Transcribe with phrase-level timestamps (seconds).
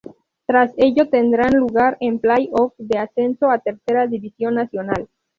[0.47, 5.07] Tras ello tendrán lugar los play-off de ascenso a Tercera División Nacional.